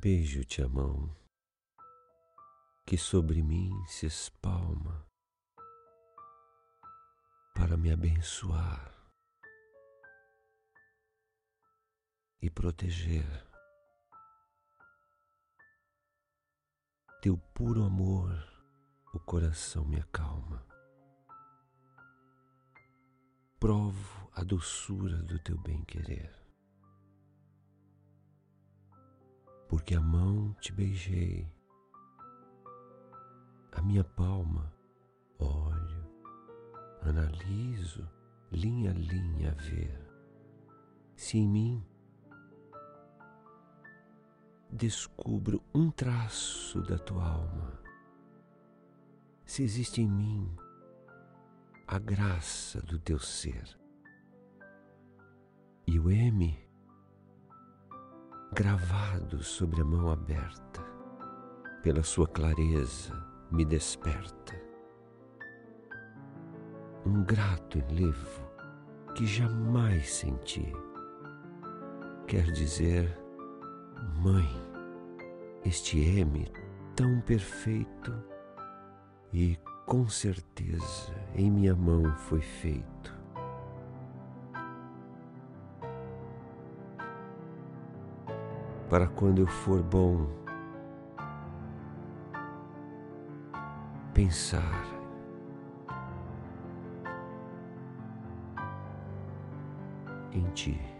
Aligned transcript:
Beijo-te 0.00 0.62
a 0.62 0.68
mão 0.68 1.12
que 2.86 2.96
sobre 2.96 3.42
mim 3.42 3.72
se 3.88 4.06
espalma 4.06 5.04
para 7.52 7.76
me 7.76 7.92
abençoar 7.92 8.94
e 12.40 12.48
proteger. 12.48 13.26
Teu 17.20 17.36
puro 17.52 17.82
amor, 17.82 18.30
o 19.12 19.18
coração 19.18 19.84
me 19.84 19.98
acalma. 19.98 20.64
Provo 23.58 24.30
a 24.32 24.44
doçura 24.44 25.20
do 25.24 25.40
teu 25.40 25.58
bem-querer. 25.58 26.47
Porque 29.68 29.94
a 29.94 30.00
mão 30.00 30.54
te 30.54 30.72
beijei, 30.72 31.52
a 33.72 33.82
minha 33.82 34.02
palma 34.02 34.72
olho, 35.38 36.10
analiso 37.02 38.08
linha 38.50 38.90
a 38.90 38.94
linha 38.94 39.52
ver. 39.54 40.08
Se 41.14 41.38
em 41.38 41.48
mim 41.48 41.86
descubro 44.70 45.62
um 45.74 45.90
traço 45.90 46.80
da 46.82 46.98
tua 46.98 47.24
alma, 47.24 47.80
se 49.44 49.62
existe 49.62 50.00
em 50.00 50.08
mim 50.08 50.56
a 51.86 51.98
graça 51.98 52.80
do 52.82 52.98
teu 52.98 53.18
ser. 53.18 53.78
E 55.86 55.98
o 55.98 56.10
M, 56.10 56.67
gravado 58.52 59.42
sobre 59.42 59.80
a 59.80 59.84
mão 59.84 60.10
aberta, 60.10 60.82
pela 61.82 62.02
sua 62.02 62.26
clareza, 62.26 63.12
me 63.50 63.64
desperta. 63.64 64.54
Um 67.04 67.22
grato 67.24 67.78
enlevo 67.78 68.42
que 69.14 69.26
jamais 69.26 70.10
senti. 70.10 70.72
Quer 72.26 72.50
dizer, 72.52 73.18
Mãe, 74.20 74.48
este 75.64 76.00
M 76.00 76.46
tão 76.96 77.20
perfeito 77.20 78.12
e 79.32 79.58
com 79.86 80.08
certeza 80.08 81.14
em 81.34 81.50
minha 81.50 81.74
mão 81.74 82.14
foi 82.16 82.40
feito. 82.40 82.97
Para 88.88 89.06
quando 89.06 89.40
eu 89.40 89.46
for 89.46 89.82
bom, 89.82 90.26
pensar 94.14 94.82
em 100.32 100.42
ti. 100.54 100.97